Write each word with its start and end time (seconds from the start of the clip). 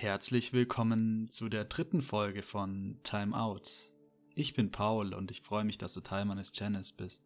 Herzlich 0.00 0.54
willkommen 0.54 1.28
zu 1.28 1.50
der 1.50 1.66
dritten 1.66 2.00
Folge 2.00 2.42
von 2.42 2.98
Time 3.02 3.38
Out. 3.38 3.70
Ich 4.34 4.54
bin 4.54 4.70
Paul 4.70 5.12
und 5.12 5.30
ich 5.30 5.42
freue 5.42 5.64
mich, 5.64 5.76
dass 5.76 5.92
du 5.92 6.00
Teil 6.00 6.24
meines 6.24 6.52
Channels 6.52 6.92
bist. 6.92 7.22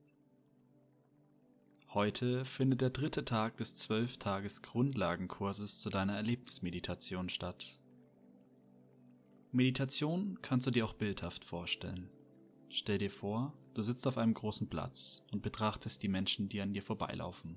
Heute 1.91 2.45
findet 2.45 2.81
der 2.81 2.91
dritte 2.91 3.25
Tag 3.25 3.59
des 3.59 3.77
12-Tages 3.77 4.63
Grundlagenkurses 4.63 5.79
zu 5.79 5.89
deiner 5.89 6.17
Erlebnismeditation 6.17 7.29
statt. 7.29 7.79
Meditation 9.53 10.41
kannst 10.43 10.67
du 10.67 10.73
dir 10.73 10.85
auch 10.85 10.95
bildhaft 10.95 11.45
vorstellen. 11.45 12.11
Stell 12.71 12.99
dir 12.99 13.13
vor, 13.13 13.55
du 13.75 13.83
sitzt 13.83 14.05
auf 14.09 14.19
einem 14.19 14.35
großen 14.35 14.69
Platz 14.69 15.23
und 15.31 15.43
betrachtest 15.43 16.03
die 16.03 16.09
Menschen, 16.09 16.49
die 16.49 16.61
an 16.61 16.73
dir 16.73 16.83
vorbeilaufen. 16.83 17.57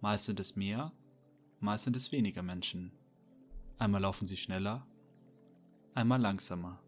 Mal 0.00 0.16
sind 0.16 0.40
es 0.40 0.56
mehr, 0.56 0.90
mal 1.60 1.78
sind 1.78 1.96
es 1.96 2.12
weniger 2.12 2.42
Menschen. 2.42 2.90
Einmal 3.78 4.02
laufen 4.02 4.26
sie 4.28 4.36
schneller, 4.36 4.86
einmal 5.94 6.20
langsamer. 6.20 6.80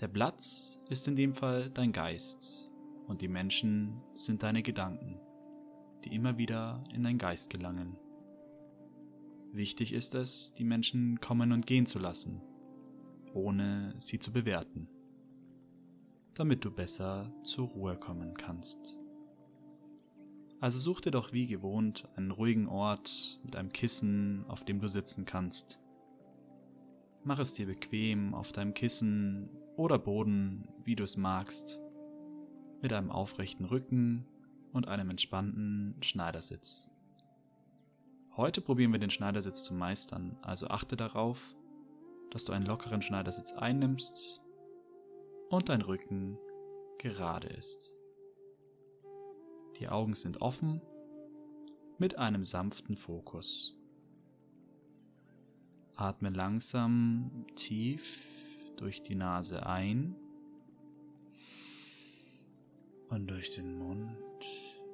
Der 0.00 0.08
Platz 0.08 0.78
ist 0.88 1.08
in 1.08 1.16
dem 1.16 1.34
Fall 1.34 1.70
dein 1.70 1.92
Geist 1.92 2.68
und 3.06 3.22
die 3.22 3.28
Menschen 3.28 4.02
sind 4.14 4.42
deine 4.42 4.62
Gedanken, 4.62 5.18
die 6.04 6.14
immer 6.14 6.36
wieder 6.36 6.84
in 6.92 7.02
dein 7.02 7.18
Geist 7.18 7.48
gelangen. 7.48 7.96
Wichtig 9.52 9.92
ist 9.92 10.14
es, 10.14 10.52
die 10.54 10.64
Menschen 10.64 11.20
kommen 11.20 11.52
und 11.52 11.66
gehen 11.66 11.86
zu 11.86 11.98
lassen, 11.98 12.42
ohne 13.32 13.94
sie 13.98 14.18
zu 14.18 14.32
bewerten, 14.32 14.88
damit 16.34 16.64
du 16.64 16.70
besser 16.70 17.32
zur 17.42 17.68
Ruhe 17.68 17.96
kommen 17.96 18.34
kannst. 18.34 18.98
Also 20.64 20.78
such 20.78 21.02
dir 21.02 21.10
doch 21.10 21.34
wie 21.34 21.46
gewohnt 21.46 22.08
einen 22.16 22.30
ruhigen 22.30 22.70
Ort 22.70 23.38
mit 23.44 23.54
einem 23.54 23.70
Kissen, 23.70 24.46
auf 24.48 24.64
dem 24.64 24.80
du 24.80 24.88
sitzen 24.88 25.26
kannst. 25.26 25.78
Mach 27.22 27.38
es 27.38 27.52
dir 27.52 27.66
bequem 27.66 28.34
auf 28.34 28.50
deinem 28.50 28.72
Kissen 28.72 29.50
oder 29.76 29.98
Boden, 29.98 30.66
wie 30.82 30.96
du 30.96 31.04
es 31.04 31.18
magst, 31.18 31.78
mit 32.80 32.94
einem 32.94 33.10
aufrechten 33.10 33.66
Rücken 33.66 34.24
und 34.72 34.88
einem 34.88 35.10
entspannten 35.10 35.96
Schneidersitz. 36.00 36.88
Heute 38.34 38.62
probieren 38.62 38.92
wir 38.92 38.98
den 38.98 39.10
Schneidersitz 39.10 39.64
zu 39.64 39.74
meistern, 39.74 40.38
also 40.40 40.68
achte 40.68 40.96
darauf, 40.96 41.54
dass 42.30 42.46
du 42.46 42.54
einen 42.54 42.64
lockeren 42.64 43.02
Schneidersitz 43.02 43.52
einnimmst 43.52 44.40
und 45.50 45.68
dein 45.68 45.82
Rücken 45.82 46.38
gerade 46.96 47.48
ist. 47.48 47.93
Die 49.78 49.88
Augen 49.88 50.14
sind 50.14 50.40
offen 50.40 50.80
mit 51.98 52.16
einem 52.16 52.44
sanften 52.44 52.96
Fokus. 52.96 53.74
Atme 55.96 56.30
langsam 56.30 57.46
tief 57.56 58.02
durch 58.76 59.02
die 59.02 59.14
Nase 59.14 59.66
ein 59.66 60.16
und 63.08 63.28
durch 63.28 63.54
den 63.54 63.78
Mund 63.78 64.44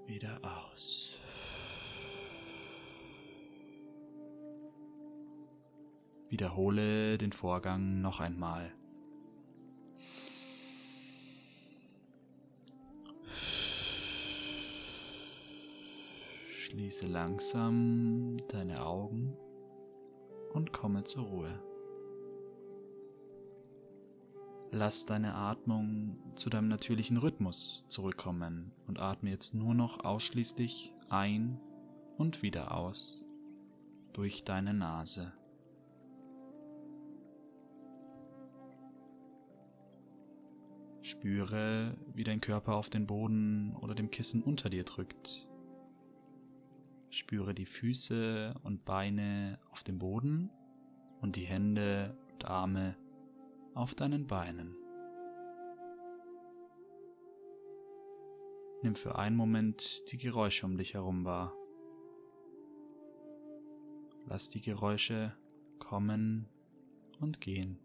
wieder 0.07 0.41
aus. 0.43 1.13
Wiederhole 6.29 7.19
den 7.19 7.33
Vorgang 7.33 8.01
noch 8.01 8.21
einmal. 8.21 8.73
Schließe 16.71 17.09
langsam 17.09 18.37
deine 18.47 18.87
Augen 18.87 19.37
und 20.53 20.73
komme 20.73 21.03
zur 21.03 21.25
Ruhe. 21.25 21.61
Lass 24.71 25.05
deine 25.05 25.35
Atmung 25.35 26.17
zu 26.37 26.49
deinem 26.49 26.69
natürlichen 26.69 27.17
Rhythmus 27.17 27.85
zurückkommen 27.89 28.71
und 28.87 29.01
atme 29.01 29.31
jetzt 29.31 29.53
nur 29.53 29.75
noch 29.75 30.05
ausschließlich 30.05 30.95
ein 31.09 31.59
und 32.19 32.41
wieder 32.41 32.73
aus 32.73 33.21
durch 34.13 34.45
deine 34.45 34.73
Nase. 34.73 35.33
Spüre, 41.03 41.97
wie 42.15 42.23
dein 42.23 42.41
Körper 42.41 42.77
auf 42.77 42.91
den 42.91 43.09
Boden 43.09 43.75
oder 43.81 43.97
dem 43.97 44.13
Kissen 44.13 44.45
unter 44.45 44.71
dir 44.71 44.85
drückt. 44.85 45.50
Spüre 47.11 47.55
die 47.55 47.67
Füße 47.67 48.55
und 48.63 48.85
Beine 48.85 49.59
auf 49.71 49.83
dem 49.83 49.99
Boden 49.99 50.51
und 51.21 51.37
die 51.37 51.45
Hände 51.45 52.17
und 52.33 52.45
Arme 52.45 52.97
auf 53.75 53.95
deinen 53.95 54.27
Beinen. 54.27 54.75
Nimm 58.83 58.95
für 58.95 59.17
einen 59.17 59.37
Moment 59.37 60.11
die 60.11 60.17
Geräusche 60.17 60.65
um 60.65 60.79
dich 60.79 60.95
herum 60.95 61.25
wahr. 61.25 61.53
Lass 64.27 64.49
die 64.49 64.61
Geräusche 64.61 65.37
kommen 65.79 66.49
und 67.21 67.41
gehen. 67.41 67.79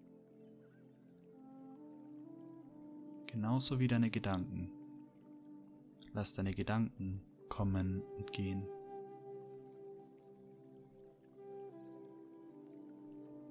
genauso 3.36 3.82
wie 3.82 3.90
deine 3.90 4.10
Gedanken. 4.10 4.72
Lass 6.14 6.34
deine 6.34 6.54
Gedanken 6.54 7.22
kommen 7.50 8.02
und 8.18 8.32
gehen. 8.32 8.66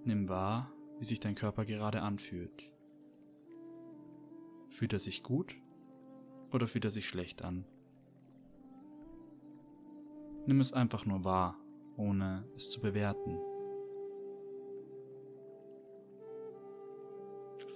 Nimm 0.07 0.29
wahr, 0.29 0.71
wie 0.99 1.07
sich 1.07 1.19
dein 1.19 1.35
Körper 1.35 1.65
gerade 1.65 2.03
anfühlt. 2.03 2.71
Fühlt 4.69 4.93
er 4.93 4.99
sich 4.99 5.23
gut 5.23 5.57
oder 6.53 6.69
fühlt 6.69 6.85
er 6.85 6.91
sich 6.91 7.09
schlecht 7.09 7.43
an? 7.43 7.65
Nimm 10.47 10.61
es 10.61 10.75
einfach 10.75 11.07
nur 11.07 11.25
wahr, 11.25 11.57
ohne 11.97 12.45
es 12.55 12.71
zu 12.71 12.81
bewerten. 12.81 13.39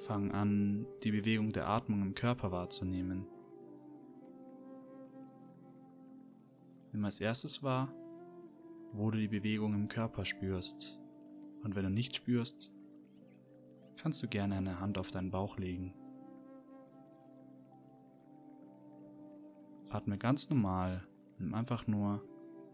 Fang 0.00 0.30
an, 0.32 0.86
die 1.02 1.12
Bewegung 1.12 1.50
der 1.52 1.66
Atmung 1.68 2.02
im 2.02 2.14
Körper 2.14 2.52
wahrzunehmen. 2.52 3.26
Nimm 6.92 7.04
als 7.04 7.20
erstes 7.20 7.62
wahr, 7.62 7.92
wo 8.92 9.10
du 9.10 9.18
die 9.18 9.28
Bewegung 9.28 9.74
im 9.74 9.88
Körper 9.88 10.24
spürst. 10.26 10.98
Und 11.62 11.74
wenn 11.74 11.84
du 11.84 11.90
nicht 11.90 12.16
spürst, 12.16 12.70
kannst 13.96 14.22
du 14.22 14.28
gerne 14.28 14.56
eine 14.56 14.80
Hand 14.80 14.98
auf 14.98 15.10
deinen 15.10 15.30
Bauch 15.30 15.58
legen. 15.58 15.94
Atme 19.90 20.18
ganz 20.18 20.50
normal, 20.50 21.06
nimm 21.38 21.54
einfach 21.54 21.86
nur 21.86 22.22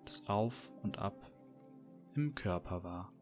das 0.04 0.26
Auf 0.28 0.54
und 0.82 0.98
Ab 0.98 1.30
im 2.14 2.34
Körper 2.34 2.82
wahr. 2.82 3.12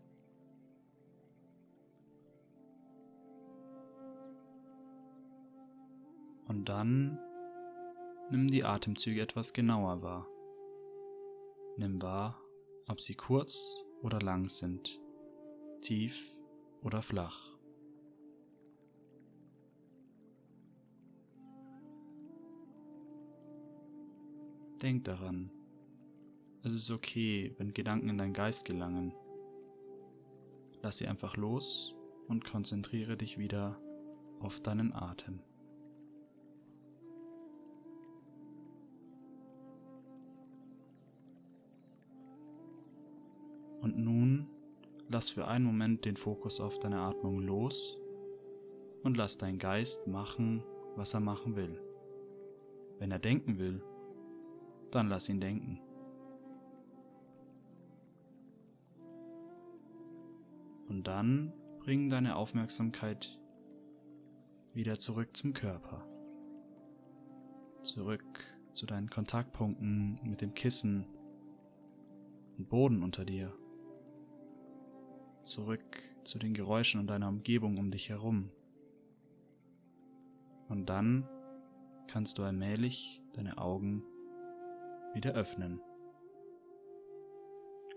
Und 6.48 6.68
dann 6.68 7.18
nimm 8.30 8.50
die 8.50 8.64
Atemzüge 8.64 9.20
etwas 9.20 9.52
genauer 9.52 10.02
wahr. 10.02 10.26
Nimm 11.76 12.02
wahr, 12.02 12.38
ob 12.88 13.00
sie 13.00 13.14
kurz 13.14 13.58
oder 14.02 14.20
lang 14.20 14.48
sind, 14.48 15.01
tief 15.82 16.34
oder 16.82 17.02
flach. 17.02 17.50
Denk 24.80 25.04
daran, 25.04 25.50
es 26.64 26.72
ist 26.72 26.90
okay, 26.90 27.54
wenn 27.58 27.72
Gedanken 27.72 28.08
in 28.08 28.18
deinen 28.18 28.32
Geist 28.32 28.64
gelangen. 28.64 29.14
Lass 30.80 30.98
sie 30.98 31.06
einfach 31.06 31.36
los 31.36 31.94
und 32.26 32.44
konzentriere 32.44 33.16
dich 33.16 33.38
wieder 33.38 33.80
auf 34.40 34.60
deinen 34.60 34.92
Atem. 34.92 35.40
Und 43.80 43.98
nun 43.98 44.48
lass 45.12 45.30
für 45.30 45.46
einen 45.46 45.64
Moment 45.64 46.04
den 46.04 46.16
Fokus 46.16 46.60
auf 46.60 46.78
deine 46.78 47.00
Atmung 47.00 47.40
los 47.40 48.00
und 49.02 49.16
lass 49.16 49.36
deinen 49.36 49.58
Geist 49.58 50.06
machen, 50.06 50.64
was 50.96 51.14
er 51.14 51.20
machen 51.20 51.54
will. 51.54 51.80
Wenn 52.98 53.10
er 53.10 53.18
denken 53.18 53.58
will, 53.58 53.82
dann 54.90 55.08
lass 55.08 55.28
ihn 55.28 55.40
denken. 55.40 55.80
Und 60.88 61.06
dann 61.06 61.52
bring 61.80 62.10
deine 62.10 62.36
Aufmerksamkeit 62.36 63.38
wieder 64.74 64.98
zurück 64.98 65.36
zum 65.36 65.52
Körper. 65.52 66.06
Zurück 67.82 68.22
zu 68.72 68.86
deinen 68.86 69.10
Kontaktpunkten 69.10 70.20
mit 70.22 70.40
dem 70.40 70.54
Kissen 70.54 71.06
und 72.56 72.68
Boden 72.68 73.02
unter 73.02 73.24
dir. 73.24 73.52
Zurück 75.44 76.02
zu 76.24 76.38
den 76.38 76.54
Geräuschen 76.54 77.00
und 77.00 77.06
deiner 77.08 77.28
Umgebung 77.28 77.78
um 77.78 77.90
dich 77.90 78.08
herum. 78.08 78.50
Und 80.68 80.86
dann 80.86 81.28
kannst 82.08 82.38
du 82.38 82.42
allmählich 82.42 83.22
deine 83.34 83.58
Augen 83.58 84.04
wieder 85.14 85.34
öffnen. 85.34 85.80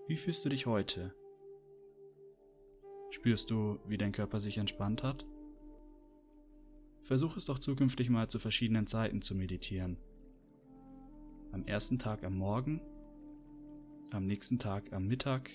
Wie 0.07 0.17
fühlst 0.17 0.45
du 0.45 0.49
dich 0.49 0.65
heute? 0.65 1.13
Spürst 3.11 3.49
du, 3.49 3.79
wie 3.87 3.97
dein 3.97 4.11
Körper 4.11 4.39
sich 4.39 4.57
entspannt 4.57 5.03
hat? 5.03 5.25
Versuch 7.03 7.37
es 7.37 7.45
doch 7.45 7.59
zukünftig 7.59 8.09
mal 8.09 8.27
zu 8.29 8.39
verschiedenen 8.39 8.87
Zeiten 8.87 9.21
zu 9.21 9.35
meditieren. 9.35 9.97
Am 11.51 11.65
ersten 11.65 11.99
Tag 11.99 12.23
am 12.23 12.37
Morgen, 12.37 12.81
am 14.11 14.25
nächsten 14.25 14.59
Tag 14.59 14.91
am 14.91 15.07
Mittag 15.07 15.49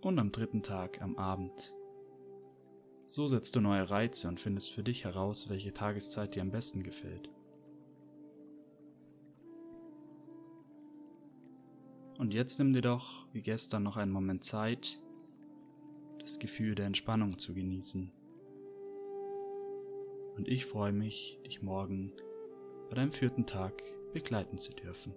und 0.00 0.18
am 0.18 0.32
dritten 0.32 0.62
Tag 0.62 1.00
am 1.02 1.16
Abend. 1.16 1.74
So 3.06 3.26
setzt 3.26 3.56
du 3.56 3.60
neue 3.60 3.88
Reize 3.88 4.28
und 4.28 4.38
findest 4.38 4.70
für 4.70 4.82
dich 4.82 5.04
heraus, 5.04 5.48
welche 5.48 5.72
Tageszeit 5.72 6.34
dir 6.34 6.42
am 6.42 6.50
besten 6.50 6.82
gefällt. 6.82 7.30
Und 12.18 12.34
jetzt 12.34 12.58
nimm 12.58 12.72
dir 12.72 12.82
doch, 12.82 13.26
wie 13.32 13.42
gestern, 13.42 13.84
noch 13.84 13.96
einen 13.96 14.12
Moment 14.12 14.44
Zeit, 14.44 15.00
das 16.18 16.38
Gefühl 16.38 16.74
der 16.74 16.86
Entspannung 16.86 17.38
zu 17.38 17.54
genießen. 17.54 18.10
Und 20.36 20.48
ich 20.48 20.66
freue 20.66 20.92
mich, 20.92 21.38
dich 21.46 21.62
morgen 21.62 22.12
bei 22.90 22.96
deinem 22.96 23.12
vierten 23.12 23.46
Tag 23.46 23.82
begleiten 24.12 24.58
zu 24.58 24.72
dürfen. 24.72 25.14